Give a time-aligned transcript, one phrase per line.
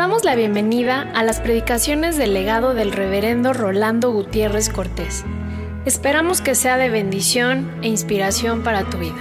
[0.00, 5.26] damos la bienvenida a las predicaciones del legado del reverendo Rolando Gutiérrez Cortés.
[5.84, 9.14] Esperamos que sea de bendición e inspiración para tu vida.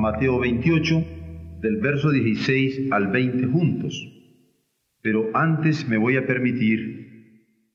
[0.00, 1.04] Mateo 28,
[1.60, 4.17] del verso 16 al 20 juntos.
[5.02, 7.08] Pero antes me voy a permitir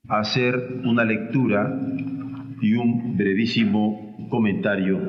[0.07, 1.79] hacer una lectura
[2.61, 4.99] y un brevísimo comentario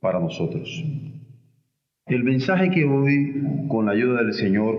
[0.00, 0.84] para nosotros.
[2.06, 4.76] El mensaje que hoy, con la ayuda del Señor,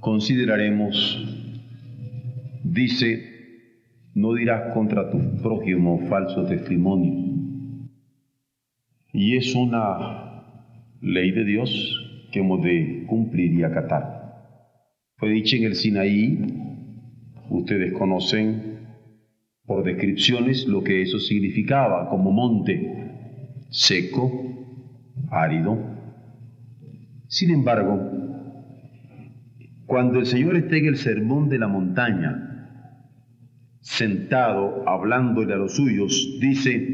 [0.00, 0.92] consideraremos,
[2.62, 3.34] dice,
[4.14, 7.34] no dirás contra tu prójimo falso testimonio.
[9.12, 10.44] Y es una
[11.00, 14.13] ley de Dios que hemos de cumplir y acatar.
[15.24, 16.38] Fue dicho en el Sinaí,
[17.48, 18.76] ustedes conocen
[19.64, 23.10] por descripciones lo que eso significaba como monte
[23.70, 24.30] seco,
[25.30, 25.78] árido.
[27.26, 27.98] Sin embargo,
[29.86, 32.68] cuando el Señor esté en el sermón de la montaña,
[33.80, 36.86] sentado, hablándole a los suyos, dice,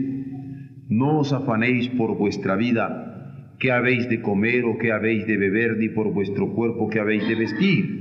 [0.88, 5.78] no os afanéis por vuestra vida, qué habéis de comer o qué habéis de beber,
[5.78, 8.00] ni por vuestro cuerpo qué habéis de vestir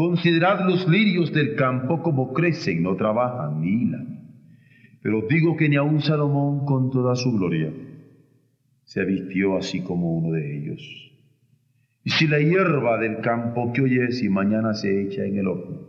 [0.00, 4.30] Considerad los lirios del campo como crecen, no trabajan ni hilan.
[5.02, 7.70] Pero digo que ni aun Salomón con toda su gloria
[8.84, 10.80] se vistió así como uno de ellos.
[12.02, 15.46] Y si la hierba del campo que hoy es y mañana se echa en el
[15.46, 15.82] horno,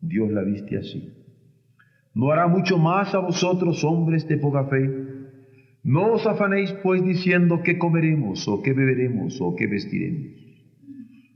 [0.00, 1.14] Dios la viste así.
[2.12, 4.90] ¿No hará mucho más a vosotros, hombres de poca fe?
[5.84, 10.43] No os afanéis pues diciendo qué comeremos o qué beberemos o qué vestiremos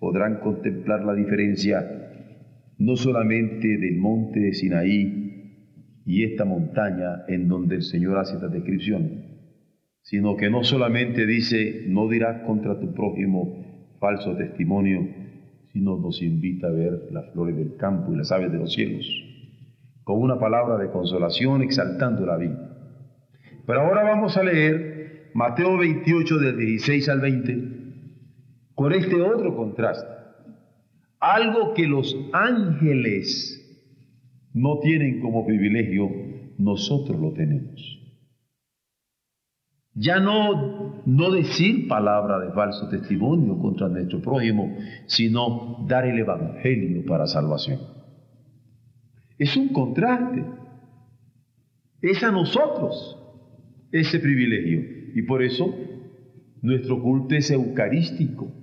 [0.00, 2.08] podrán contemplar la diferencia
[2.78, 8.48] no solamente del monte de Sinaí y esta montaña en donde el Señor hace esta
[8.48, 9.26] descripción,
[10.00, 15.06] sino que no solamente dice, no dirás contra tu prójimo falso testimonio,
[15.74, 19.06] sino nos invita a ver las flores del campo y las aves de los cielos,
[20.02, 22.98] con una palabra de consolación exaltando la vida.
[23.66, 27.79] Pero ahora vamos a leer Mateo 28 del 16 al 20
[28.80, 30.08] con este otro contraste.
[31.18, 33.60] Algo que los ángeles
[34.54, 36.08] no tienen como privilegio,
[36.56, 38.00] nosotros lo tenemos.
[39.92, 44.74] Ya no, no decir palabra de falso testimonio contra nuestro prójimo,
[45.04, 47.80] sino dar el Evangelio para salvación.
[49.36, 50.42] Es un contraste.
[52.00, 53.18] Es a nosotros
[53.92, 54.80] ese privilegio.
[55.14, 55.70] Y por eso
[56.62, 58.54] nuestro culto es eucarístico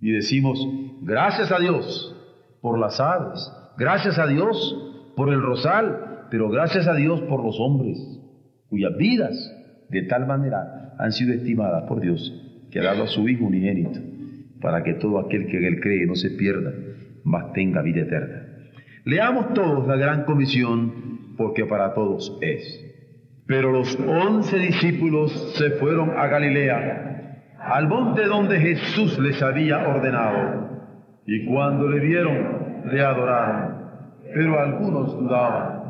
[0.00, 0.58] y decimos,
[1.02, 2.16] gracias a Dios
[2.60, 7.58] por las aves, gracias a Dios por el rosal, pero gracias a Dios por los
[7.60, 7.98] hombres,
[8.68, 9.34] cuyas vidas
[9.88, 14.00] de tal manera han sido estimadas por Dios, que ha dado a su Hijo unigénito,
[14.60, 16.72] para que todo aquel que en él cree no se pierda,
[17.24, 18.46] mas tenga vida eterna.
[19.04, 22.86] Leamos todos la gran comisión, porque para todos es.
[23.46, 27.19] Pero los once discípulos se fueron a Galilea
[27.60, 30.70] al monte donde Jesús les había ordenado.
[31.26, 33.74] Y cuando le vieron, le adoraron,
[34.34, 35.80] pero algunos dudaban.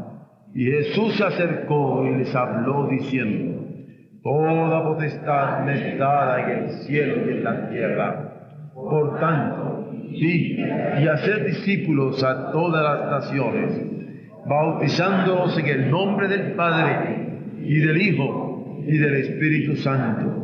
[0.52, 3.60] Y Jesús se acercó y les habló diciendo,
[4.22, 8.32] Toda potestad me dada en el cielo y en la tierra.
[8.74, 13.80] Por tanto, sí, y hacer discípulos a todas las naciones,
[14.46, 17.28] bautizándolos en el nombre del Padre
[17.62, 20.39] y del Hijo y del Espíritu Santo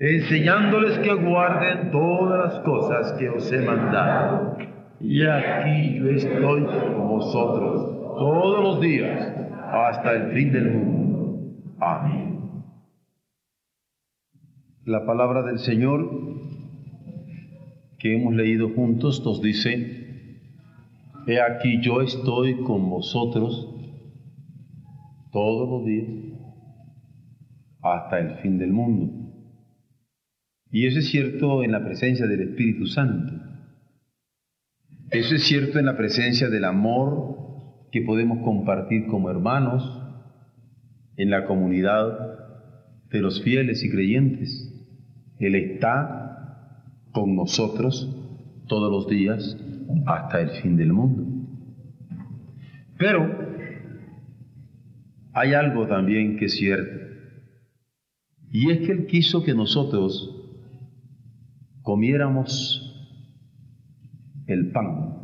[0.00, 4.56] enseñándoles que guarden todas las cosas que os he mandado.
[4.98, 9.34] Y aquí yo estoy con vosotros todos los días
[9.70, 11.54] hasta el fin del mundo.
[11.78, 12.40] Amén.
[14.86, 16.08] La palabra del Señor
[17.98, 19.98] que hemos leído juntos nos dice,
[21.26, 23.68] He aquí yo estoy con vosotros
[25.30, 26.08] todos los días
[27.82, 29.29] hasta el fin del mundo.
[30.70, 33.34] Y eso es cierto en la presencia del Espíritu Santo.
[35.10, 37.36] Eso es cierto en la presencia del amor
[37.90, 40.00] que podemos compartir como hermanos
[41.16, 42.30] en la comunidad
[43.10, 44.72] de los fieles y creyentes.
[45.40, 48.16] Él está con nosotros
[48.68, 49.56] todos los días
[50.06, 51.24] hasta el fin del mundo.
[52.96, 53.28] Pero
[55.32, 57.00] hay algo también que es cierto.
[58.52, 60.39] Y es que Él quiso que nosotros
[61.82, 62.86] comiéramos
[64.46, 65.16] el pan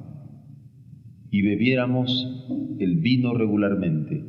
[1.31, 2.47] y bebiéramos
[2.79, 4.25] el vino regularmente,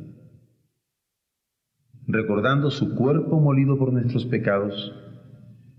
[2.06, 4.92] recordando su cuerpo molido por nuestros pecados,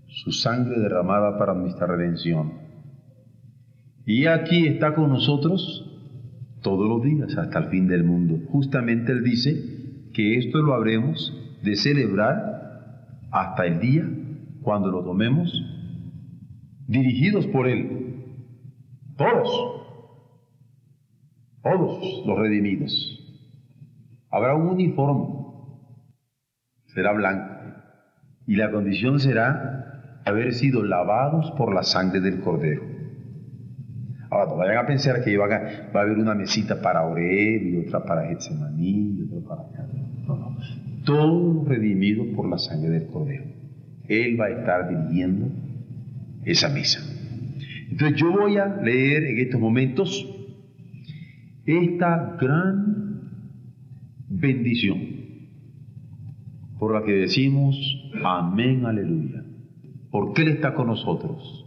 [0.08, 2.52] su sangre derramada para nuestra redención.
[4.06, 5.86] Y aquí está con nosotros
[6.62, 8.38] todos los días hasta el fin del mundo.
[8.50, 11.32] Justamente Él dice que esto lo habremos
[11.62, 14.10] de celebrar hasta el día
[14.62, 15.52] cuando lo tomemos
[16.90, 18.16] dirigidos por Él.
[19.16, 19.86] Todos.
[21.62, 23.16] Todos los redimidos.
[24.30, 25.28] Habrá un uniforme.
[26.86, 27.54] Será blanco.
[28.46, 32.82] Y la condición será haber sido lavados por la sangre del Cordero.
[34.28, 38.04] Ahora, no vayan a pensar que va a haber una mesita para Oreb y otra
[38.04, 39.86] para Getsemaní y otra para...
[40.26, 40.56] No, no.
[41.04, 43.44] Todos redimidos por la sangre del Cordero.
[44.08, 45.69] Él va a estar dirigiendo
[46.44, 47.00] esa misa.
[47.90, 50.26] Entonces yo voy a leer en estos momentos
[51.66, 53.30] esta gran
[54.28, 55.20] bendición
[56.78, 57.76] por la que decimos
[58.24, 59.44] amén, aleluya.
[60.10, 61.66] Porque Él está con nosotros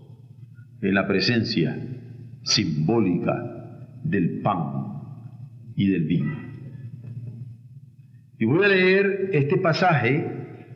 [0.81, 1.77] en la presencia
[2.41, 5.01] simbólica del pan
[5.75, 6.35] y del vino.
[8.39, 10.27] Y voy a leer este pasaje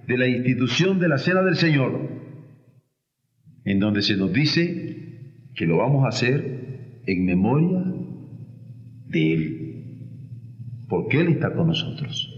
[0.07, 2.16] de la institución de la Cena del Señor
[3.67, 4.95] en donde se nos dice
[5.53, 7.83] que lo vamos a hacer en memoria
[9.09, 9.85] de Él,
[10.87, 12.33] porque Él está con nosotros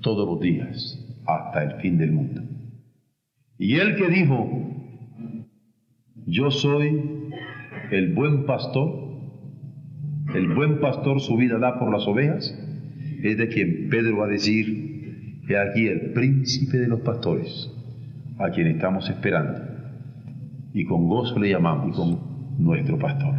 [0.00, 2.42] todos los días hasta el fin del mundo.
[3.58, 4.48] Y Él que dijo,
[6.26, 7.02] yo soy
[7.90, 9.10] el buen pastor,
[10.36, 12.56] el buen pastor su vida da por las ovejas,
[13.24, 17.68] es de quien Pedro va a decir, que aquí el príncipe de los pastores,
[18.38, 19.69] a quien estamos esperando
[20.72, 22.18] y con gozo le llamamos y con
[22.58, 23.34] nuestro pastor.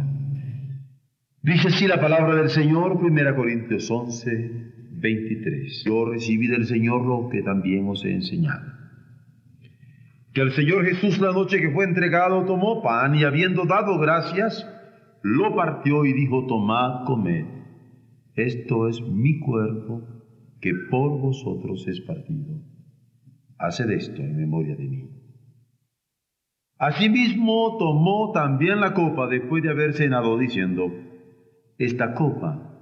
[1.42, 5.84] Dice así la palabra del Señor, 1 Corintios 11, 23.
[5.84, 8.72] Yo recibí del Señor lo que también os he enseñado.
[10.32, 14.66] Que el Señor Jesús la noche que fue entregado tomó pan y habiendo dado gracias,
[15.22, 17.44] lo partió y dijo, tomad, comed.
[18.34, 20.02] Esto es mi cuerpo
[20.60, 22.62] que por vosotros es partido.
[23.58, 25.11] Haced esto en memoria de mí.
[26.82, 30.92] Asimismo tomó también la copa después de haber cenado diciendo,
[31.78, 32.76] esta copa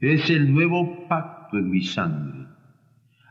[0.00, 2.46] es el nuevo pacto en mi sangre.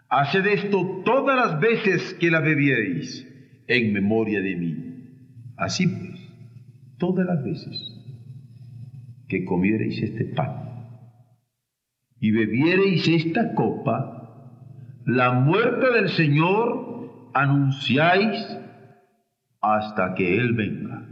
[0.09, 3.27] Haced esto todas las veces que la bebierais
[3.65, 4.75] en memoria de mí.
[5.57, 6.19] Así pues,
[6.99, 7.81] todas las veces
[9.27, 10.51] que comiereis este pan
[12.19, 14.53] y bebiereis esta copa,
[15.07, 18.37] la muerte del Señor anunciáis
[19.61, 21.07] hasta que Él venga.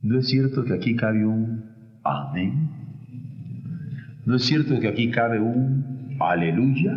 [0.00, 1.64] ¿No es cierto que aquí cabe un
[2.04, 2.70] amén?
[4.24, 6.92] ¿No es cierto que aquí cabe un aleluya?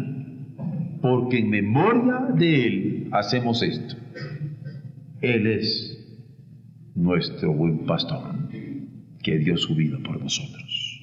[1.01, 3.95] Porque en memoria de Él hacemos esto.
[5.21, 5.97] Él es
[6.95, 8.35] nuestro buen pastor,
[9.23, 11.01] que dio su vida por nosotros.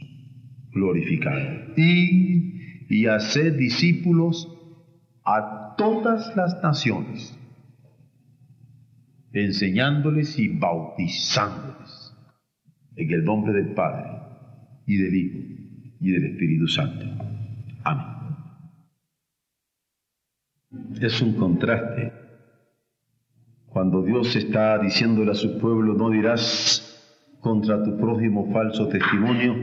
[0.73, 1.75] Glorificado.
[1.77, 4.49] Y, y hacer discípulos
[5.25, 7.39] a todas las naciones
[9.33, 12.15] enseñándoles y bautizándoles
[12.97, 14.07] en el nombre del Padre
[14.87, 15.39] y del Hijo
[16.01, 17.07] y del Espíritu Santo.
[17.85, 18.07] Amén.
[21.01, 22.13] Es un contraste
[23.67, 26.85] cuando Dios está diciéndole a su pueblo, no dirás
[27.41, 29.55] contra tu prójimo falso testimonio,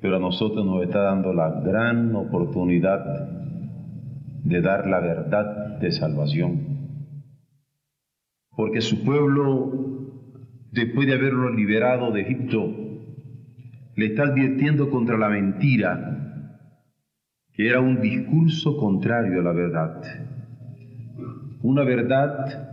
[0.00, 3.28] pero a nosotros nos está dando la gran oportunidad
[4.42, 6.71] de dar la verdad de salvación
[8.56, 10.10] porque su pueblo,
[10.70, 12.82] después de haberlo liberado de Egipto,
[13.96, 16.58] le está advirtiendo contra la mentira,
[17.52, 20.02] que era un discurso contrario a la verdad.
[21.62, 22.72] Una verdad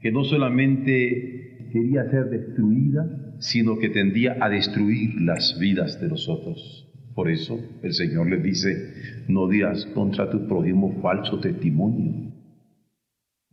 [0.00, 6.28] que no solamente quería ser destruida, sino que tendía a destruir las vidas de los
[6.28, 6.86] otros.
[7.14, 12.32] Por eso el Señor le dice, no dirás contra tu prójimo falso testimonio,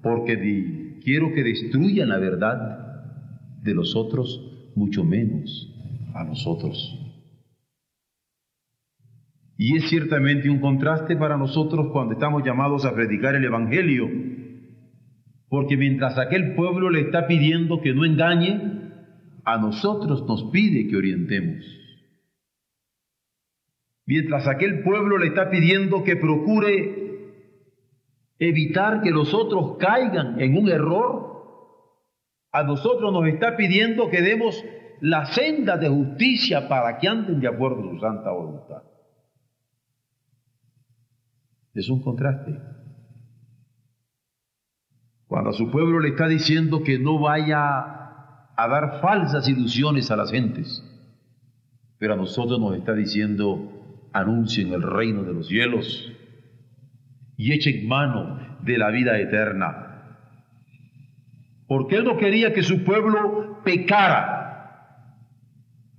[0.02, 5.70] porque di, quiero que destruyan la verdad de los otros, mucho menos
[6.14, 7.00] a nosotros.
[9.58, 14.10] Y es ciertamente un contraste para nosotros cuando estamos llamados a predicar el Evangelio,
[15.48, 18.82] porque mientras aquel pueblo le está pidiendo que no engañe,
[19.46, 21.64] a nosotros nos pide que orientemos.
[24.06, 27.03] Mientras aquel pueblo le está pidiendo que procure
[28.44, 31.34] evitar que los otros caigan en un error,
[32.52, 34.64] a nosotros nos está pidiendo que demos
[35.02, 38.84] la senda de justicia para que anden de acuerdo a su santa voluntad.
[41.74, 42.60] Es un contraste.
[45.26, 47.60] Cuando a su pueblo le está diciendo que no vaya
[48.56, 50.84] a dar falsas ilusiones a las gentes.
[51.98, 56.12] Pero a nosotros nos está diciendo, anuncien el reino de los cielos
[57.38, 60.18] y echen mano de la vida eterna.
[61.68, 64.40] Porque Él no quería que su pueblo pecara,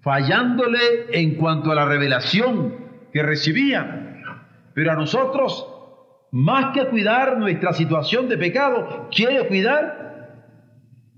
[0.02, 0.78] fallándole
[1.12, 2.74] en cuanto a la revelación
[3.12, 4.22] que recibían.
[4.74, 5.66] Pero a nosotros,
[6.32, 10.04] más que cuidar nuestra situación de pecado, quiere cuidar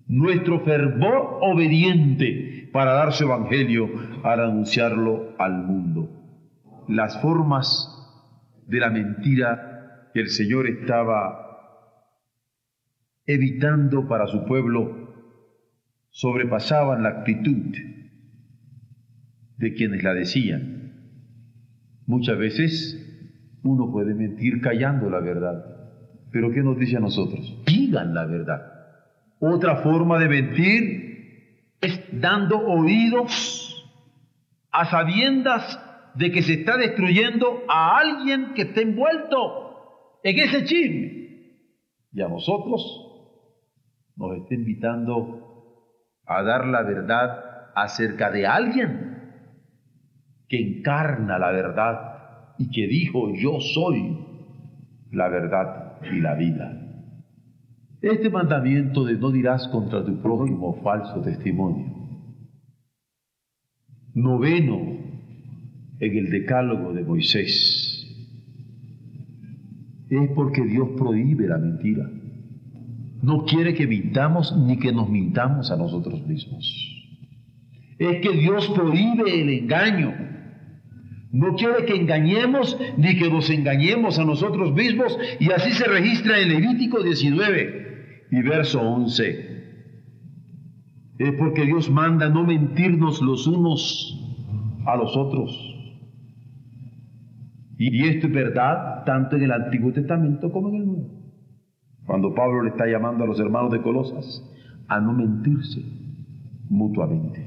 [0.07, 3.89] nuestro fervor obediente para dar su evangelio,
[4.23, 6.11] al anunciarlo al mundo.
[6.89, 7.93] Las formas
[8.67, 9.76] de la mentira
[10.17, 11.93] que el Señor estaba
[13.27, 15.13] evitando para su pueblo
[16.09, 17.77] sobrepasaban la actitud
[19.59, 21.21] de quienes la decían.
[22.07, 25.67] Muchas veces uno puede mentir callando la verdad,
[26.33, 27.63] pero ¿qué nos dice a nosotros?
[27.67, 28.73] Digan la verdad.
[29.39, 33.87] Otra forma de mentir es dando oídos
[34.71, 35.79] a sabiendas
[36.15, 39.66] de que se está destruyendo a alguien que está envuelto
[40.31, 41.13] en ese chisme.
[42.13, 42.83] Y a nosotros
[44.17, 45.85] nos está invitando
[46.27, 49.17] a dar la verdad acerca de alguien
[50.49, 54.19] que encarna la verdad y que dijo yo soy
[55.13, 56.73] la verdad y la vida.
[58.03, 61.87] Este mandamiento de no dirás contra tu prójimo falso testimonio.
[64.15, 64.77] Noveno
[66.01, 67.86] en el decálogo de Moisés.
[70.09, 72.09] Es porque Dios prohíbe la mentira.
[73.23, 76.65] No quiere que mintamos ni que nos mintamos a nosotros mismos.
[77.99, 80.15] Es que Dios prohíbe el engaño.
[81.33, 86.41] No quiere que engañemos ni que nos engañemos a nosotros mismos y así se registra
[86.41, 89.57] en Levítico 19 y verso 11.
[91.19, 94.23] Es porque Dios manda no mentirnos los unos
[94.87, 95.66] a los otros.
[97.79, 101.11] Y esto es verdad tanto en el Antiguo Testamento como en el Nuevo.
[102.07, 104.43] Cuando Pablo le está llamando a los hermanos de Colosas
[104.89, 105.83] a no mentirse
[106.69, 107.45] mutuamente.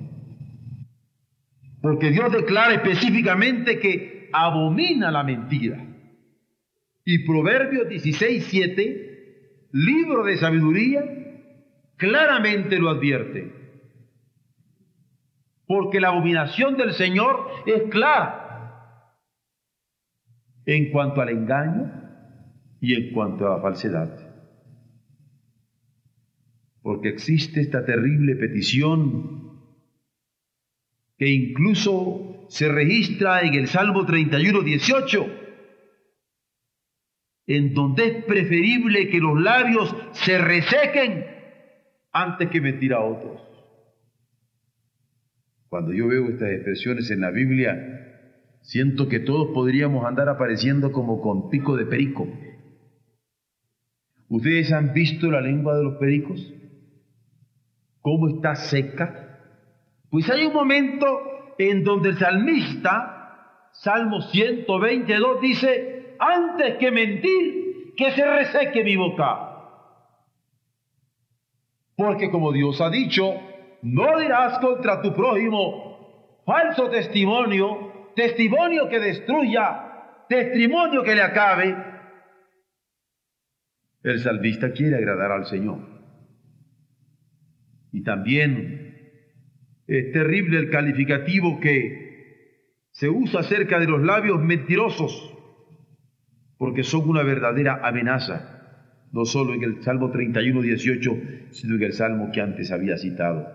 [1.82, 5.86] Porque Dios declara específicamente que abomina la mentira.
[7.06, 9.10] Y Proverbios 16, 7
[9.72, 11.04] libro de sabiduría,
[11.98, 13.54] claramente lo advierte.
[15.68, 18.49] Porque la abominación del Señor es clara
[20.76, 21.92] en cuanto al engaño
[22.80, 24.10] y en cuanto a la falsedad.
[26.82, 29.62] Porque existe esta terrible petición
[31.18, 35.26] que incluso se registra en el Salmo 31, 18
[37.48, 41.26] en donde es preferible que los labios se resequen
[42.12, 43.42] antes que mentir a otros.
[45.68, 47.99] Cuando yo veo estas expresiones en la Biblia,
[48.70, 52.28] siento que todos podríamos andar apareciendo como con pico de perico.
[54.30, 56.54] ¿Ustedes han visto la lengua de los pericos?
[58.00, 59.40] ¿Cómo está seca?
[60.12, 61.08] Pues hay un momento
[61.58, 69.48] en donde el salmista, Salmo 122, dice, antes que mentir, que se reseque mi boca.
[71.96, 73.34] Porque como Dios ha dicho,
[73.82, 77.89] no dirás contra tu prójimo falso testimonio,
[78.20, 81.74] testimonio que destruya, testimonio que le acabe.
[84.04, 85.80] El salvista quiere agradar al Señor.
[87.94, 88.88] Y también
[89.88, 95.34] Es terrible el calificativo que se usa acerca de los labios mentirosos,
[96.60, 101.94] porque son una verdadera amenaza, no solo en el Salmo 31, 18, sino en el
[101.94, 103.48] Salmo que antes había citado.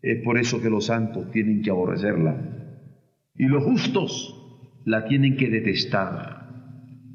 [0.00, 2.61] Es por eso que los santos tienen que aborrecerla
[3.36, 4.38] y los justos
[4.84, 6.48] la tienen que detestar.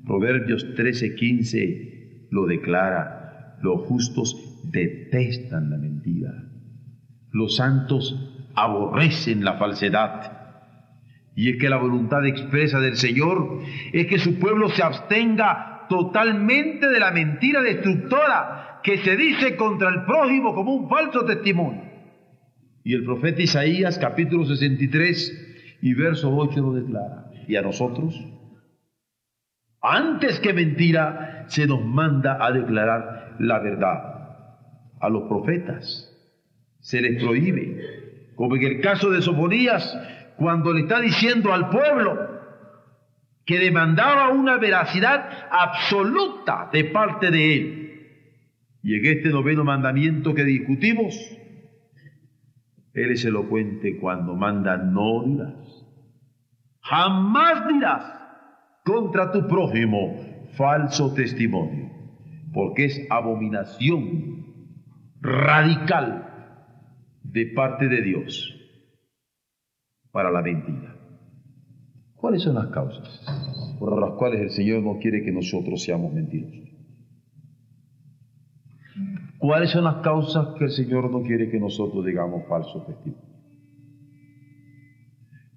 [0.06, 6.32] Proverbios 13, 15 lo declara, los justos detestan la mentira.
[7.32, 10.34] Los santos aborrecen la falsedad.
[11.36, 13.62] Y es que la voluntad expresa del Señor
[13.94, 19.90] es que su pueblo se abstenga totalmente de la mentira destructora que se dice contra
[19.90, 21.84] el prójimo como un falso testimonio.
[22.84, 25.47] Y el profeta Isaías capítulo 63
[25.82, 27.32] y verso 8 lo declara.
[27.48, 28.14] Y a nosotros,
[29.82, 34.14] antes que mentira, se nos manda a declarar la verdad.
[35.00, 36.12] A los profetas
[36.80, 39.98] se les prohíbe, como en el caso de Sofonías,
[40.38, 42.38] cuando le está diciendo al pueblo
[43.46, 47.84] que demandaba una veracidad absoluta de parte de él.
[48.84, 51.16] Y en este noveno mandamiento que discutimos,
[52.98, 55.86] él es elocuente cuando manda no dirás.
[56.82, 58.04] Jamás dirás
[58.84, 60.16] contra tu prójimo
[60.58, 61.92] falso testimonio,
[62.54, 64.38] porque es abominación
[65.22, 66.28] radical
[67.24, 68.56] de parte de Dios
[70.12, 70.96] para la mentira.
[72.16, 73.24] ¿Cuáles son las causas
[73.78, 76.67] por las cuales el Señor no quiere que nosotros seamos mentirosos?
[79.48, 83.24] ¿Cuáles son las causas que el Señor no quiere que nosotros digamos falso testimonio?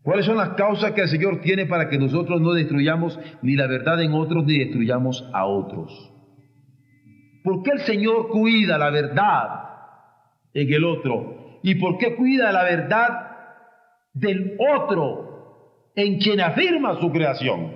[0.04, 3.66] ¿Cuáles son las causas que el Señor tiene para que nosotros no destruyamos ni la
[3.66, 5.90] verdad en otros ni destruyamos a otros?
[7.42, 9.48] ¿Por qué el Señor cuida la verdad
[10.54, 11.58] en el otro?
[11.64, 13.08] ¿Y por qué cuida la verdad
[14.14, 17.74] del otro en quien afirma su creación?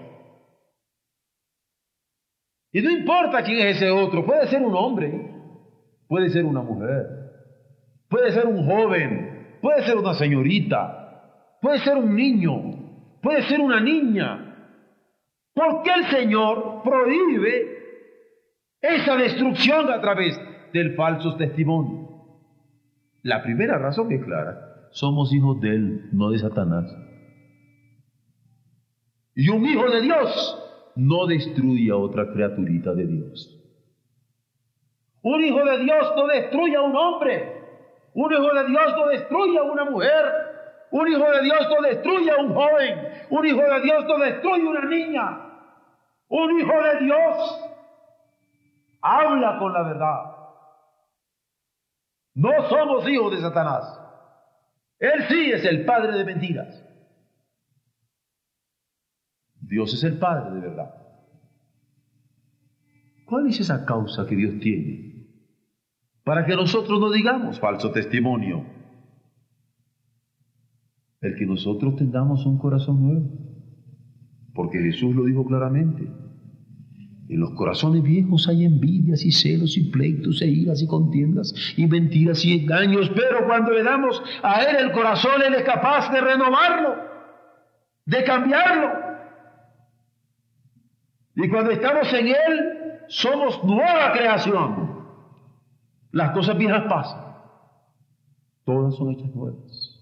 [2.70, 5.33] Y no importa quién es ese otro, puede ser un hombre,
[6.14, 7.08] puede ser una mujer,
[8.08, 13.80] puede ser un joven, puede ser una señorita, puede ser un niño, puede ser una
[13.80, 14.76] niña.
[15.52, 17.66] ¿Por qué el Señor prohíbe
[18.80, 20.40] esa destrucción a través
[20.72, 22.36] del falso testimonio?
[23.22, 26.96] La primera razón es clara, somos hijos de Él, no de Satanás.
[29.34, 33.63] Y un hijo de Dios no destruye a otra criaturita de Dios.
[35.24, 37.62] Un hijo de Dios no destruye a un hombre.
[38.12, 40.24] Un hijo de Dios no destruye a una mujer.
[40.90, 43.26] Un hijo de Dios no destruye a un joven.
[43.30, 45.40] Un hijo de Dios no destruye a una niña.
[46.28, 47.70] Un hijo de Dios
[49.00, 50.24] habla con la verdad.
[52.34, 53.98] No somos hijos de Satanás.
[54.98, 56.84] Él sí es el padre de mentiras.
[59.54, 60.94] Dios es el padre de verdad.
[63.24, 65.13] ¿Cuál es esa causa que Dios tiene
[66.24, 68.64] para que nosotros no digamos falso testimonio.
[71.20, 73.30] El que nosotros tengamos un corazón nuevo.
[74.54, 76.08] Porque Jesús lo dijo claramente.
[77.28, 81.86] En los corazones viejos hay envidias y celos y pleitos e iras y contiendas y
[81.86, 86.20] mentiras y engaños, pero cuando le damos a Él el corazón, Él es capaz de
[86.20, 86.96] renovarlo,
[88.04, 88.88] de cambiarlo.
[91.36, 92.74] Y cuando estamos en Él,
[93.08, 94.83] somos nueva creación.
[96.14, 97.34] Las cosas viejas pasan.
[98.64, 100.00] Todas son hechas nuevas.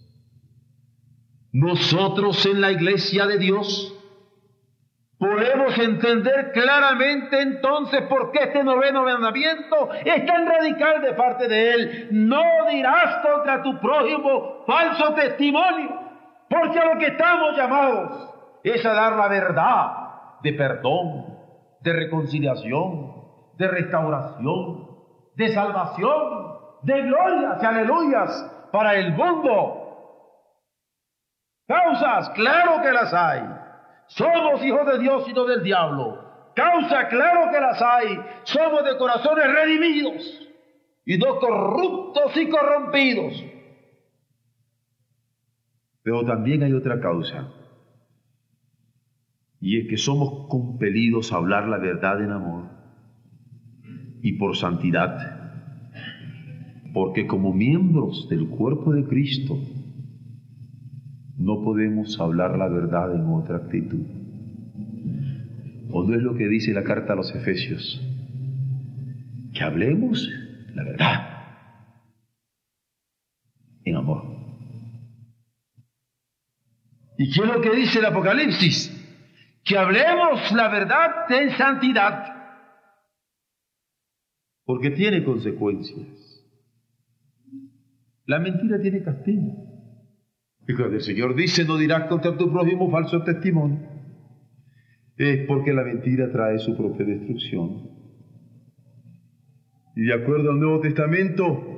[1.53, 3.99] Nosotros en la iglesia de Dios
[5.17, 11.73] podemos entender claramente entonces por qué este noveno mandamiento es tan radical de parte de
[11.73, 12.09] Él.
[12.11, 15.99] No dirás contra tu prójimo falso testimonio,
[16.47, 19.87] porque a lo que estamos llamados es a dar la verdad
[20.43, 21.39] de perdón,
[21.81, 23.15] de reconciliación,
[23.57, 24.92] de restauración,
[25.35, 29.79] de salvación, de glorias y aleluyas para el mundo.
[31.67, 33.43] Causas, claro que las hay.
[34.09, 36.53] Somos hijos de Dios y no del diablo.
[36.55, 38.19] Causa, claro que las hay.
[38.43, 40.49] Somos de corazones redimidos
[41.07, 43.45] y no corruptos y corrompidos.
[46.03, 47.49] Pero también hay otra causa.
[49.61, 52.82] Y es que somos compelidos a hablar la verdad en amor
[54.23, 55.41] y por santidad.
[56.95, 59.59] Porque como miembros del cuerpo de Cristo,
[61.37, 64.07] no podemos hablar la verdad en otra actitud.
[65.91, 68.01] ¿O no es lo que dice la carta a los Efesios?
[69.53, 70.31] Que hablemos
[70.75, 71.33] la verdad
[73.85, 74.23] en amor.
[77.19, 78.99] ¿Y qué es lo que dice el Apocalipsis?
[79.65, 82.32] Que hablemos la verdad en santidad.
[84.65, 86.23] Porque tiene consecuencias.
[88.27, 89.73] La mentira tiene castigo.
[90.67, 93.81] Y cuando el Señor dice, no dirás contra tu prójimo falso testimonio,
[95.17, 97.91] es porque la mentira trae su propia destrucción.
[99.97, 101.69] Y de acuerdo al Nuevo Testamento,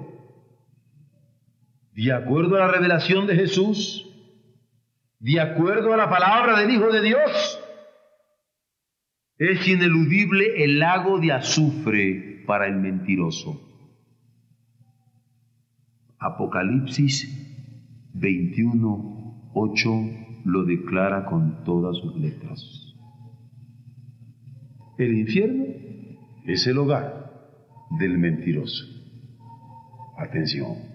[1.92, 4.10] de acuerdo a la revelación de Jesús,
[5.18, 7.60] de acuerdo a la palabra del Hijo de Dios,
[9.38, 13.60] es ineludible el lago de azufre para el mentiroso.
[16.18, 17.44] Apocalipsis
[18.14, 19.90] 21, 8
[20.44, 22.94] lo declara con todas sus letras.
[24.96, 25.64] El infierno
[26.46, 27.24] es el hogar
[27.98, 28.84] del mentiroso.
[30.16, 30.94] Atención.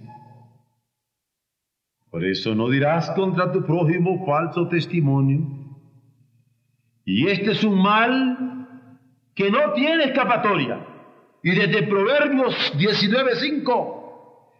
[2.10, 5.42] Por eso no dirás contra tu prójimo falso testimonio.
[7.06, 8.68] Y este es un mal
[9.36, 10.86] que no tiene escapatoria.
[11.44, 14.00] Y desde Proverbios 19.5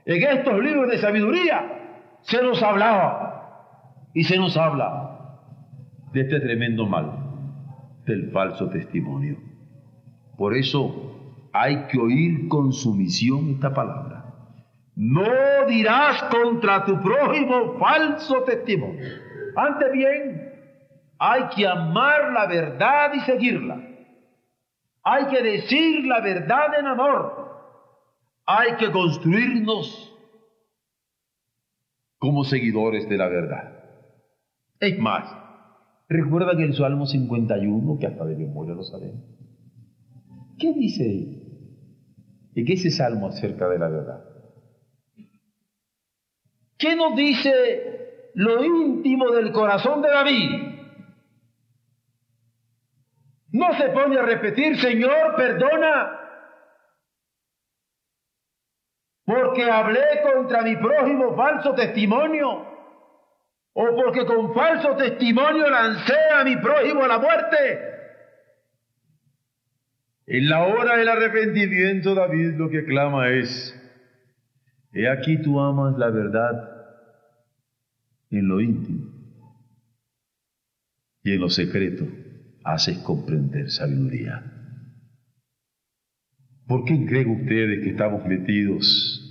[0.06, 1.80] en estos libros de sabiduría
[2.22, 5.10] se nos hablaba y se nos habla
[6.14, 7.12] de este tremendo mal,
[8.06, 9.38] del falso testimonio.
[10.38, 14.26] Por eso hay que oír con sumisión esta palabra.
[14.96, 19.06] No dirás contra tu prójimo falso testimonio.
[19.56, 20.54] Antes bien,
[21.20, 23.89] hay que amar la verdad y seguirla.
[25.12, 27.50] Hay que decir la verdad en amor
[28.46, 30.12] hay que construirnos
[32.18, 33.74] como seguidores de la verdad.
[34.80, 35.32] Es más,
[36.08, 39.24] ¿recuerdan el Salmo 51, que hasta de memoria lo sabemos?
[40.58, 41.40] ¿Qué dice
[42.56, 44.24] ¿Y qué ese salmo acerca de la verdad?
[46.78, 50.79] ¿Qué nos dice lo íntimo del corazón de David?
[53.52, 56.20] No se pone a repetir, Señor, perdona
[59.26, 62.66] porque hablé contra mi prójimo falso testimonio,
[63.74, 67.80] o porque con falso testimonio lancé a mi prójimo a la muerte.
[70.26, 73.76] En la hora del arrepentimiento, David lo que clama es,
[74.94, 76.70] he aquí tú amas la verdad
[78.32, 79.12] en lo íntimo
[81.24, 82.06] y en lo secreto
[82.74, 84.44] haces comprender sabiduría.
[86.68, 89.26] ¿Por qué creen ustedes que estamos metidos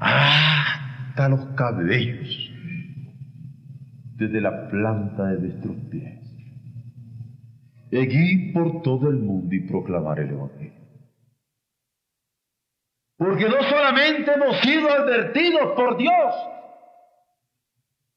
[0.00, 2.50] hasta los cabellos,
[4.16, 6.18] desde la planta de nuestros pies.
[7.90, 10.72] Seguí por todo el mundo y proclamar el Evangelio.
[13.16, 16.34] Porque no solamente hemos sido advertidos por Dios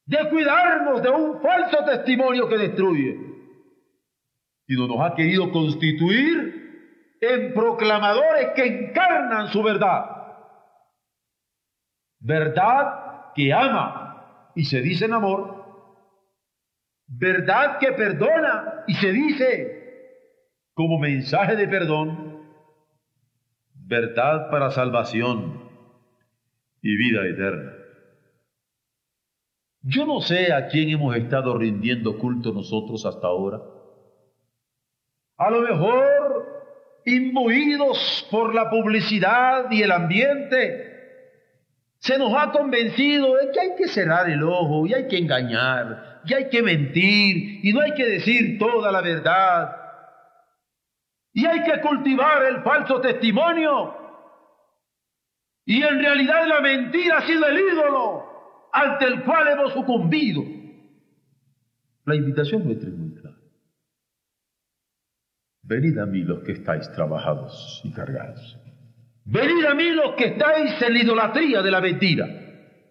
[0.06, 3.18] de cuidarnos de un falso testimonio que destruye,
[4.68, 10.16] sino nos ha querido constituir en proclamadores que encarnan su verdad
[12.26, 15.64] verdad que ama y se dice en amor,
[17.08, 19.72] verdad que perdona y se dice
[20.74, 22.42] como mensaje de perdón,
[23.76, 25.70] verdad para salvación
[26.82, 27.74] y vida eterna.
[29.82, 33.62] Yo no sé a quién hemos estado rindiendo culto nosotros hasta ahora.
[35.38, 36.56] A lo mejor
[37.06, 40.96] imbuidos por la publicidad y el ambiente,
[42.00, 46.22] se nos ha convencido de que hay que cerrar el ojo y hay que engañar
[46.26, 49.76] y hay que mentir y no hay que decir toda la verdad.
[51.34, 53.96] Y hay que cultivar el falso testimonio.
[55.66, 60.44] Y en realidad la mentira ha sido el ídolo ante el cual hemos sucumbido.
[62.06, 62.96] La invitación nuestra es.
[65.68, 68.60] Venid a mí los que estáis trabajados y cargados
[69.26, 72.28] Venid a mí los que estáis en la idolatría de la mentira.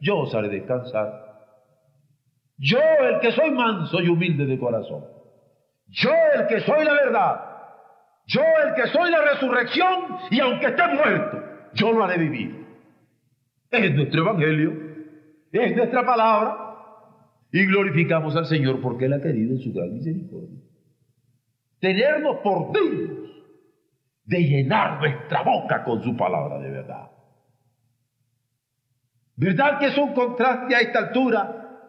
[0.01, 1.25] Yo os haré descansar.
[2.59, 5.05] Yo, el que soy manso y humilde de corazón.
[5.87, 7.41] Yo, el que soy la verdad.
[8.27, 11.41] Yo, el que soy la resurrección y aunque esté muerto,
[11.75, 12.67] yo lo haré vivir.
[13.71, 14.73] Es nuestro evangelio,
[15.53, 16.57] es nuestra palabra.
[17.53, 20.64] Y glorificamos al Señor porque Él ha querido en su gran misericordia.
[21.85, 23.29] Tenernos por dignos
[24.25, 27.11] de llenar nuestra boca con su palabra de verdad.
[29.37, 31.81] ¿Verdad que es un contraste a esta altura?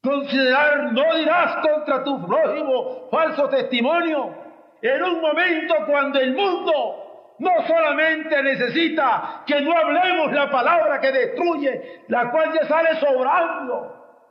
[0.00, 4.32] Considerar no dirás contra tu prójimo falso testimonio
[4.80, 11.10] en un momento cuando el mundo no solamente necesita que no hablemos la palabra que
[11.10, 14.22] destruye, la cual ya sale sobrando,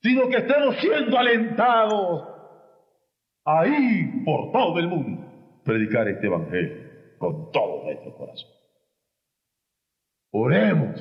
[0.00, 2.31] sino que estemos siendo alentados
[3.44, 6.76] ahí por todo el mundo, predicar este Evangelio
[7.18, 8.50] con todo nuestro corazón.
[10.30, 11.00] Oremos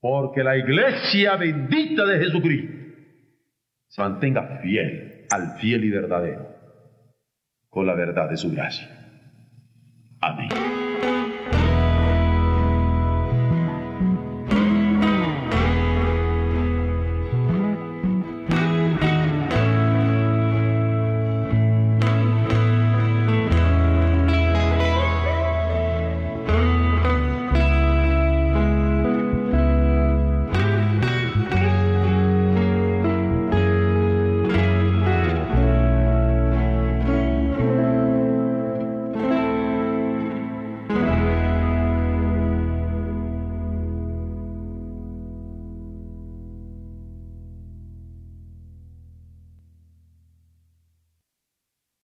[0.00, 2.72] porque la iglesia bendita de Jesucristo
[3.86, 6.48] se mantenga fiel al fiel y verdadero
[7.68, 8.88] con la verdad de su gracia.